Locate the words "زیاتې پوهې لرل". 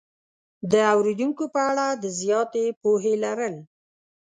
2.19-3.55